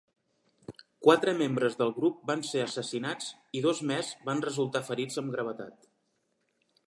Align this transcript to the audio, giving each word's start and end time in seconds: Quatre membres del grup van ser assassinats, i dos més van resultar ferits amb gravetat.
Quatre 1.07 1.33
membres 1.41 1.75
del 1.81 1.91
grup 1.97 2.23
van 2.31 2.41
ser 2.53 2.63
assassinats, 2.63 3.29
i 3.59 3.63
dos 3.67 3.83
més 3.93 4.11
van 4.31 4.43
resultar 4.49 4.83
ferits 4.89 5.21
amb 5.23 5.35
gravetat. 5.37 5.89